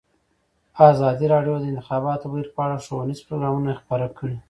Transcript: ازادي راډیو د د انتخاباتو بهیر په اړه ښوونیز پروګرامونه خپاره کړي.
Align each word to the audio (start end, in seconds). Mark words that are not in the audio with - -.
ازادي 0.91 1.25
راډیو 1.33 1.55
د 1.59 1.61
د 1.63 1.65
انتخاباتو 1.71 2.29
بهیر 2.31 2.47
په 2.53 2.59
اړه 2.65 2.83
ښوونیز 2.85 3.19
پروګرامونه 3.27 3.71
خپاره 3.81 4.07
کړي. 4.17 4.37